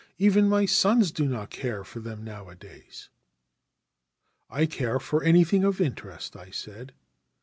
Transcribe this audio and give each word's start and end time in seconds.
Even 0.17 0.49
my 0.49 0.65
sons 0.65 1.11
do 1.11 1.27
not 1.27 1.51
care 1.51 1.83
for 1.83 1.99
them 1.99 2.23
nowadays!'' 2.23 3.09
1 4.47 4.65
care 4.65 4.99
for 4.99 5.23
anything 5.23 5.63
of 5.63 5.79
interest,' 5.79 6.35
I 6.35 6.49
said. 6.49 6.93